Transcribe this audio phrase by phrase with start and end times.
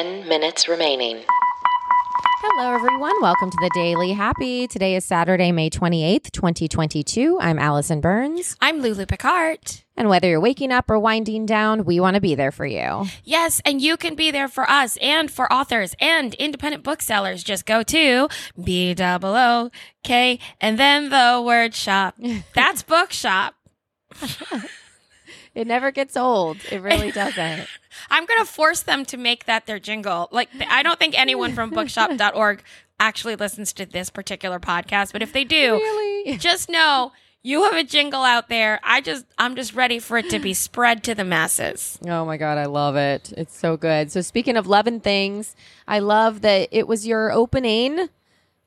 [0.00, 1.22] 10 minutes remaining.
[2.40, 3.12] Hello, everyone.
[3.20, 4.66] Welcome to the Daily Happy.
[4.66, 7.38] Today is Saturday, May 28th, 2022.
[7.38, 8.56] I'm Allison Burns.
[8.62, 9.58] I'm Lulu Picard.
[9.98, 13.08] And whether you're waking up or winding down, we want to be there for you.
[13.24, 17.44] Yes, and you can be there for us and for authors and independent booksellers.
[17.44, 18.30] Just go to
[18.64, 19.70] B double O
[20.02, 22.14] K and then the word shop.
[22.54, 23.54] That's bookshop.
[25.54, 26.58] It never gets old.
[26.70, 27.66] It really doesn't.
[28.10, 30.28] I'm going to force them to make that their jingle.
[30.30, 32.62] Like, I don't think anyone from bookshop.org
[32.98, 36.36] actually listens to this particular podcast, but if they do, Really?
[36.36, 37.12] just know
[37.42, 38.78] you have a jingle out there.
[38.82, 41.98] I just, I'm just ready for it to be spread to the masses.
[42.06, 43.32] Oh my God, I love it.
[43.36, 44.12] It's so good.
[44.12, 45.56] So, speaking of loving things,
[45.88, 48.10] I love that it was your opening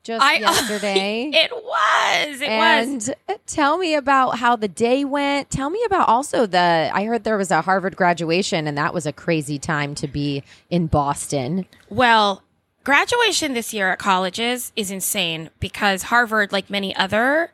[0.04, 1.30] just I, yesterday.
[1.32, 2.40] it was.
[2.40, 3.10] It was.
[3.28, 5.50] and tell me about how the day went.
[5.50, 6.90] Tell me about also the.
[6.92, 10.44] I heard there was a Harvard graduation, and that was a crazy time to be
[10.70, 11.66] in Boston.
[11.88, 12.42] Well,
[12.84, 17.50] graduation this year at colleges is insane because Harvard, like many other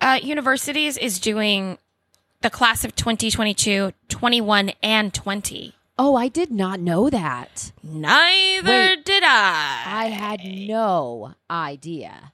[0.00, 1.78] uh, universities, is doing
[2.42, 5.74] the class of 2022, 21, and 20.
[6.04, 7.70] Oh, I did not know that.
[7.80, 9.04] Neither Wait.
[9.04, 9.82] did I.
[9.86, 12.32] I had no idea.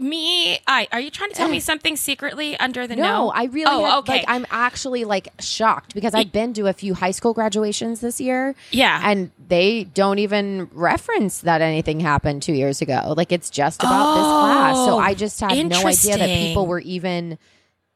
[0.00, 0.88] Me, I.
[0.90, 1.60] Are you trying to tell me eh.
[1.60, 3.30] something secretly under the No, no?
[3.30, 3.66] I really.
[3.68, 4.12] Oh, had- okay.
[4.14, 8.20] Like, I'm actually like shocked because I've been to a few high school graduations this
[8.20, 8.56] year.
[8.72, 9.00] Yeah.
[9.04, 13.14] and they don't even reference that anything happened two years ago.
[13.16, 14.76] Like it's just about this class.
[14.76, 17.38] So Oh, I just had no idea that people were even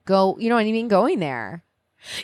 [0.04, 0.38] go.
[0.38, 0.86] You know what I mean?
[0.86, 1.64] Going there.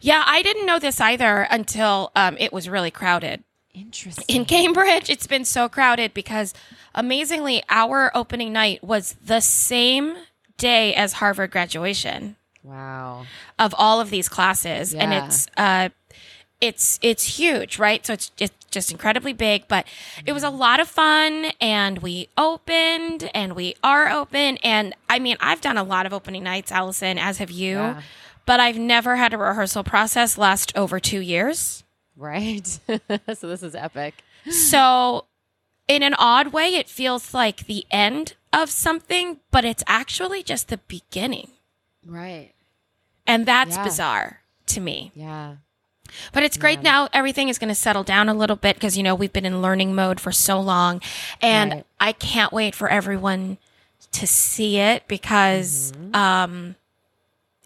[0.01, 3.45] Yeah, I didn't know this either until um, it was really crowded.
[3.75, 4.25] Interesting.
[4.29, 6.53] in Cambridge, it's been so crowded because
[6.95, 10.17] amazingly, our opening night was the same
[10.57, 13.25] day as Harvard graduation wow.
[13.59, 15.91] of all of these classes, and it's uh,
[16.61, 18.05] it's it's huge, right?
[18.05, 19.87] So it's it's just incredibly big, but
[20.27, 25.19] it was a lot of fun, and we opened, and we are open, and I
[25.19, 27.77] mean, I've done a lot of opening nights, Allison, as have you.
[27.77, 28.03] Yeah.
[28.49, 31.85] But I've never had a rehearsal process last over two years.
[32.17, 32.67] Right.
[32.89, 34.15] so this is epic.
[34.51, 35.27] So,
[35.87, 40.69] in an odd way, it feels like the end of something, but it's actually just
[40.69, 41.51] the beginning.
[42.07, 42.53] Right.
[43.27, 43.85] And that's Yeah.
[43.85, 45.13] bizarre to me.
[45.15, 45.57] Yeah.
[46.33, 47.11] But it's great now.
[47.13, 49.61] Everything is going to settle down a little bit because, you know, we've been in
[49.61, 51.03] learning mode for so long.
[51.43, 51.87] And Right.
[52.01, 53.59] I can't wait for everyone
[54.13, 56.15] to see it because Mm-hmm.
[56.17, 56.77] um,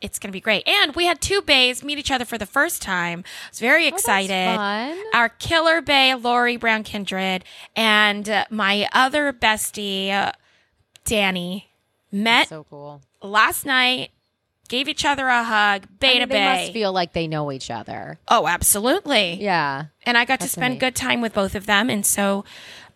[0.03, 0.67] it's going to be great.
[0.69, 3.21] And we had two bays meet each other for the first time.
[3.27, 4.57] I was very excited.
[4.57, 4.99] fun.
[5.15, 7.45] Our killer bay, Lori Brown Kindred,
[7.77, 10.33] and uh, my other bestie, uh,
[11.05, 11.69] Danny,
[12.11, 13.01] met So cool.
[13.23, 14.11] last night.
[14.69, 15.87] Gave each other a hug.
[16.01, 16.61] Bay I to mean, they bay.
[16.63, 18.19] must feel like they know each other.
[18.29, 19.87] oh, absolutely Yeah.
[20.07, 20.81] and I got to spend neat.
[20.81, 22.47] good time with both of them, and so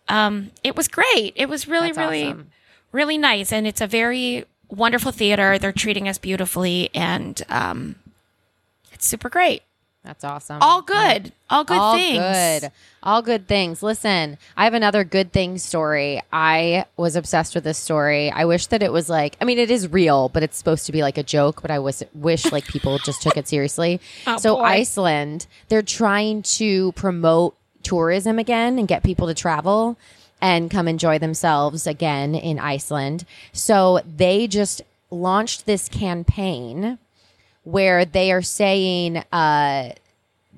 [0.07, 1.33] um, it was great.
[1.35, 2.49] It was really, That's really, awesome.
[2.91, 5.57] really nice, and it's a very wonderful theater.
[5.57, 7.95] They're treating us beautifully, and um,
[8.91, 9.63] it's super great.
[10.03, 10.59] That's awesome.
[10.61, 12.19] All good, all good all things.
[12.61, 12.71] good
[13.03, 17.77] all good things listen i have another good thing story i was obsessed with this
[17.77, 20.85] story i wish that it was like i mean it is real but it's supposed
[20.87, 24.01] to be like a joke but i was wish like people just took it seriously
[24.27, 24.63] Oh, so boy.
[24.63, 29.95] iceland they're trying to promote tourism again and get people to travel
[30.41, 36.97] and come enjoy themselves again in iceland so they just launched this campaign
[37.63, 39.89] where they are saying uh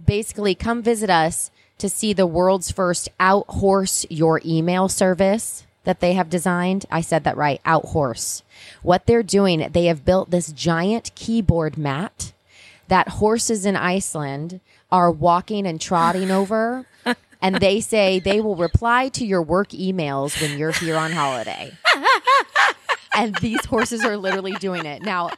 [0.05, 6.01] basically come visit us to see the world's first out horse your email service that
[6.01, 6.85] they have designed.
[6.91, 8.43] I said that right, out horse.
[8.83, 12.33] What they're doing, they have built this giant keyboard mat
[12.89, 14.59] that horses in Iceland
[14.91, 16.85] are walking and trotting over.
[17.41, 21.71] And they say they will reply to your work emails when you're here on holiday.
[23.15, 25.03] and these horses are literally doing it.
[25.03, 25.29] Now,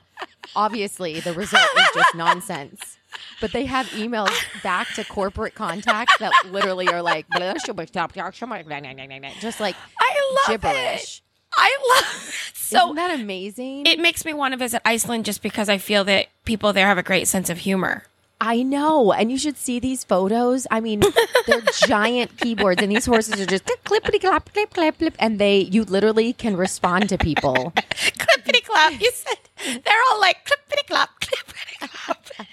[0.55, 2.97] obviously, the result is just nonsense.
[3.39, 4.31] But they have emails
[4.63, 10.61] back to corporate contacts that literally are like, just like I love it.
[10.61, 11.21] gibberish.
[11.57, 12.55] I love it.
[12.55, 13.85] So Isn't that amazing?
[13.85, 16.97] it makes me want to visit Iceland just because I feel that people there have
[16.97, 18.05] a great sense of humor.
[18.41, 19.13] I know.
[19.13, 20.65] And you should see these photos.
[20.71, 21.01] I mean,
[21.47, 25.15] they're giant keyboards, and these horses are just clippity clap, clip, clap, clip.
[25.19, 27.71] And they, you literally can respond to people.
[27.75, 28.99] clippity clap.
[28.99, 32.47] You said they're all like clippity clap, clippity clap.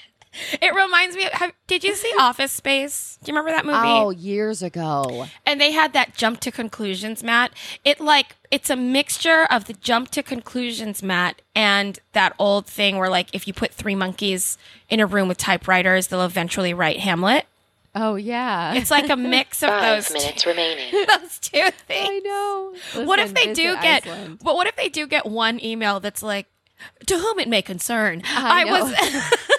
[0.61, 3.19] It reminds me of, have, did you see Office Space?
[3.23, 3.79] Do you remember that movie?
[3.81, 5.27] Oh, years ago.
[5.47, 7.53] And they had that jump to conclusions mat.
[7.85, 12.97] It like, it's a mixture of the jump to conclusions mat, and that old thing
[12.99, 14.57] where like if you put three monkeys
[14.89, 17.47] in a room with typewriters, they'll eventually write Hamlet.
[17.95, 18.75] Oh yeah.
[18.75, 20.93] It's like a mix of Five those minutes two, remaining.
[21.09, 22.09] those two things.
[22.11, 23.05] I know.
[23.05, 24.07] what if they do get?
[24.07, 24.39] Iceland.
[24.43, 26.47] But what if they do get one email that's like,
[27.07, 28.85] "To whom it may concern." I know.
[28.85, 28.95] was.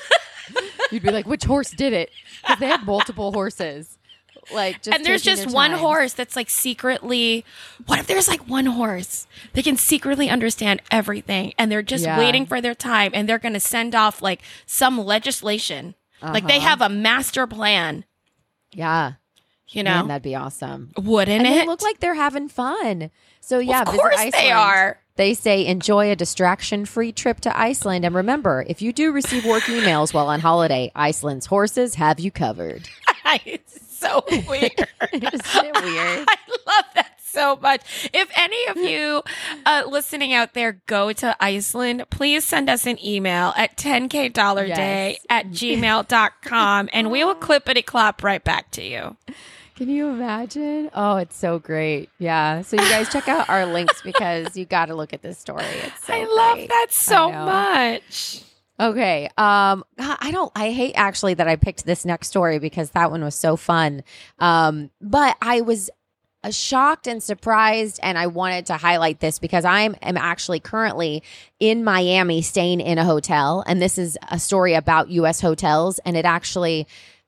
[0.91, 2.09] You'd be like, which horse did it?
[2.41, 3.97] Because they have multiple horses.
[4.53, 5.80] Like, just and there's just one time.
[5.80, 7.45] horse that's like secretly.
[7.86, 9.27] What if there's like one horse?
[9.53, 12.18] They can secretly understand everything, and they're just Yeah.
[12.18, 15.94] waiting for their time, and they're going to send off like some legislation.
[16.21, 16.68] Like they Uh-huh.
[16.68, 18.06] have a master plan.
[18.71, 19.13] Yeah.
[19.68, 20.92] You know, Man, that'd be awesome.
[20.97, 21.59] wouldn't And it?
[21.62, 23.12] they look like they're having fun.
[23.39, 25.00] So yeah, of visit course they are.
[25.19, 29.63] They say enjoy a distraction-free trip to Iceland, and remember, if you do receive work
[29.63, 32.88] emails while on holiday, Iceland's horses have you covered.
[33.45, 34.71] it's so weird.
[35.12, 36.25] Isn't it weird?
[36.30, 38.10] I love that so much.
[38.13, 39.21] If any of you
[39.66, 44.68] uh, listening out there go to Iceland, please send us an email at 10k dollar
[44.68, 45.25] day Yes.
[45.30, 49.18] at gmail.com and we will clippity clop right back to you.
[49.79, 50.89] Can you imagine?
[50.93, 52.09] Oh, it's so great.
[52.19, 52.63] Yeah.
[52.63, 55.63] So you guys check out our links because you got to look at this story.
[55.63, 56.67] It's so I love great.
[56.67, 58.43] that so much.
[58.77, 59.29] Okay.
[59.37, 63.23] Um I don't I hate actually that I picked this next story because that one
[63.23, 64.03] was so fun.
[64.37, 65.89] Um but I was
[66.43, 71.23] uh, shocked and surprised and I wanted to highlight this because I'm am actually currently
[71.61, 76.17] in Miami staying in a hotel and this is a story about US hotels and
[76.17, 76.85] it actually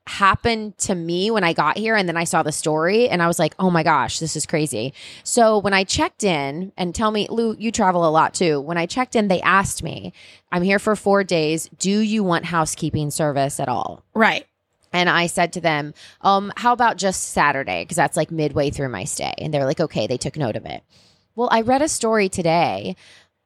[0.08, 3.28] happened to me when I got here and then I saw the story and I
[3.28, 4.94] was like, "Oh my gosh, this is crazy."
[5.24, 8.60] So when I checked in and tell me, Lou, you travel a lot too.
[8.60, 10.14] When I checked in, they asked me,
[10.52, 11.70] "I'm here for 4 days.
[11.78, 14.46] Do you want housekeeping service at all?" Right.
[14.94, 17.84] And I said to them, um, how about just Saturday?
[17.84, 19.34] Because that's like midway through my stay.
[19.38, 20.84] And they're like, okay, they took note of it.
[21.36, 22.98] Well, I read a story today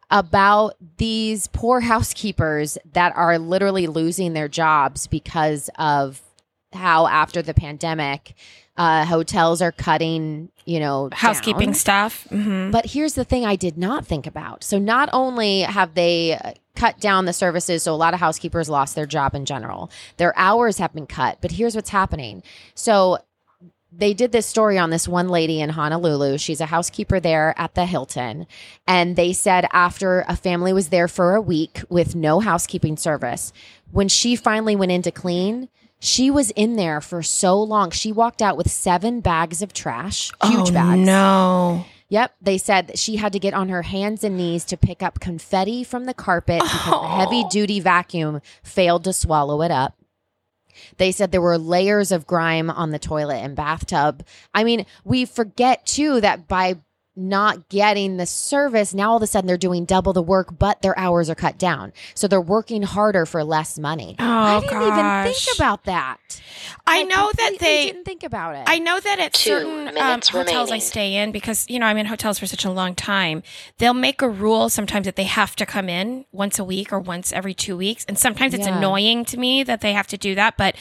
[0.09, 6.21] about these poor housekeepers that are literally losing their jobs because of
[6.75, 8.35] how after the pandemic,
[8.77, 11.73] uh, hotels are cutting, you know, Housekeeping down.
[11.73, 12.27] stuff.
[12.29, 14.63] hmm But here's the thing I did not think about.
[14.63, 18.67] So not only have they uh, cut down the services, so a lot of housekeepers
[18.69, 19.89] lost their job in general.
[20.17, 21.37] Their hours have been cut.
[21.41, 22.43] But here's what's happening.
[22.73, 23.19] So
[23.97, 26.37] they did this story on this one lady in Honolulu.
[26.37, 28.45] She's a housekeeper there at the Hilton.
[28.85, 33.53] And they said after a family was there for a week with no housekeeping service,
[33.91, 35.69] when she finally went in to clean,
[36.05, 37.91] she was in there for so long.
[37.91, 40.99] She walked out with seven bags of trash, huge oh, bags.
[40.99, 41.85] No.
[42.09, 42.35] Yep.
[42.41, 45.19] They said that she had to get on her hands and knees to pick up
[45.19, 47.17] confetti from the carpet because the oh.
[47.17, 49.97] heavy duty vacuum failed to swallow it up.
[50.97, 54.23] They said there were layers of grime on the toilet and bathtub.
[54.53, 56.77] I mean, we forget too that by
[57.15, 60.81] not getting the service, now all of a sudden they're doing double the work, but
[60.81, 61.93] their hours are cut down.
[62.13, 64.15] So they're working harder for less money.
[64.19, 66.17] Oh, I didn't even think about that.
[66.87, 68.63] I know that they didn't think about it.
[68.67, 71.85] I know that at Two certain um, minutes hotels I stay in because you know
[71.85, 73.43] I'm in hotels for such a long time.
[73.77, 76.99] They'll make a rule sometimes that they have to come in once a week or
[76.99, 78.77] once every two weeks, and sometimes it's Yeah.
[78.77, 80.57] annoying to me that they have to do that.
[80.57, 80.79] But I,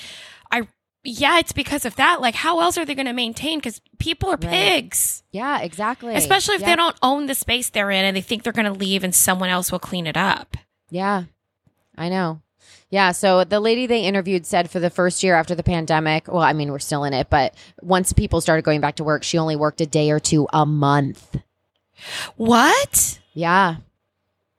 [1.04, 2.20] yeah, it's because of that.
[2.20, 3.58] Like, how else are they going to maintain?
[3.58, 4.50] Because people are Right.
[4.50, 6.14] pigs, yeah, exactly.
[6.14, 6.70] especially if Yep.
[6.70, 9.14] they don't own the space they're in and they think they're going to leave and
[9.14, 10.56] someone else will clean it up.
[10.90, 11.24] Yeah,
[11.96, 12.40] I know.
[12.90, 16.42] Yeah, so the lady they interviewed said for the first year after the pandemic, well,
[16.42, 19.36] I mean, we're still in it, but once people started going back to work, she
[19.36, 21.36] only worked a day or two a month.
[22.36, 23.18] What?
[23.32, 23.76] Yeah.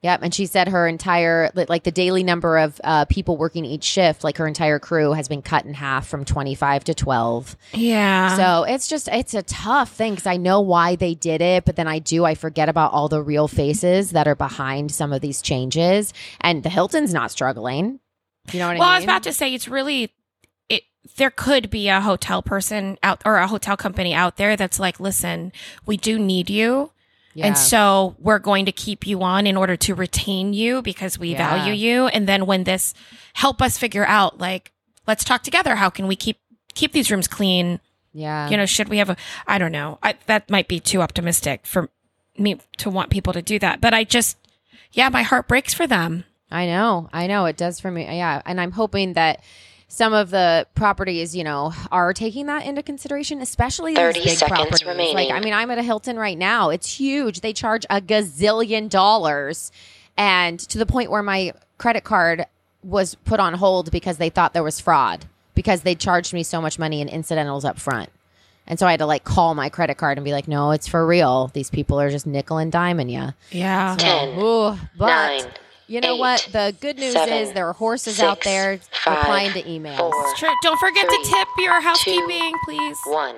[0.06, 0.20] Yep.
[0.22, 4.22] And she said her entire, like the daily number of uh, people working each shift,
[4.22, 7.56] like her entire crew has been cut in half from 25 to 12.
[7.74, 8.36] Yeah.
[8.36, 11.74] So it's just, it's a tough thing because I know why they did it, but
[11.74, 15.22] then I do, I forget about all the real faces that are behind some of
[15.22, 16.14] these changes.
[16.40, 17.98] And the Hilton's not struggling.
[18.52, 18.78] You know what well, I mean?
[18.78, 20.12] Well, I was about to say it's really
[20.68, 20.84] it.
[21.16, 25.00] There could be a hotel person out or a hotel company out there that's like,
[25.00, 25.50] listen,
[25.84, 26.92] we do need you.
[27.36, 27.48] Yeah.
[27.48, 31.32] And so we're going to keep you on in order to retain you because we
[31.32, 31.38] Yeah.
[31.56, 32.06] value you.
[32.06, 32.94] And then when this
[33.34, 34.72] help us figure out, like,
[35.06, 35.76] let's talk together.
[35.76, 36.38] How can we keep
[36.74, 37.80] keep these rooms clean?
[38.14, 38.48] yeah.
[38.48, 39.16] You know, should we have a?
[39.46, 39.98] I don't know.
[40.02, 41.90] I, that might be too optimistic for
[42.38, 43.82] me to want people to do that.
[43.82, 44.38] But I just,
[44.92, 46.24] yeah, my heart breaks for them.
[46.50, 47.10] I know.
[47.12, 48.04] I know it does for me.
[48.04, 48.40] Yeah.
[48.46, 49.42] And I'm hoping that
[49.88, 54.58] some of the properties, you know, are taking that into consideration, especially these big seconds
[54.58, 54.84] properties.
[54.84, 55.14] remaining.
[55.14, 56.70] Like, I mean, I'm at a Hilton right now.
[56.70, 57.40] It's huge.
[57.40, 59.70] They charge a gazillion dollars.
[60.16, 62.46] And to the point where my credit card
[62.82, 66.60] was put on hold because they thought there was fraud because they charged me so
[66.60, 68.10] much money in incidentals up front.
[68.66, 70.88] And so I had to like call my credit card and be like, no, it's
[70.88, 71.48] for real.
[71.54, 73.32] These people are just nickel and diming you.
[73.56, 73.96] Yeah.
[73.98, 75.44] Ten, Ooh, but nine,
[75.86, 76.48] you know eight, what?
[76.52, 79.98] The good news seven, is there are horses six, out there five, replying to emails.
[79.98, 82.96] four, Don't forget Three, to tip your housekeeping, please.
[83.06, 83.36] one.